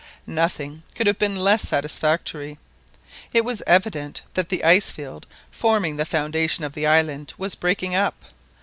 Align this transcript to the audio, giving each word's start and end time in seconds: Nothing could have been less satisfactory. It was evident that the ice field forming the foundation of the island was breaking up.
Nothing 0.25 0.81
could 0.95 1.05
have 1.05 1.19
been 1.19 1.35
less 1.35 1.61
satisfactory. 1.61 2.57
It 3.33 3.45
was 3.45 3.61
evident 3.67 4.23
that 4.33 4.49
the 4.49 4.63
ice 4.63 4.89
field 4.89 5.27
forming 5.51 5.97
the 5.97 6.05
foundation 6.05 6.63
of 6.63 6.73
the 6.73 6.87
island 6.87 7.35
was 7.37 7.53
breaking 7.53 7.93
up. 7.93 8.25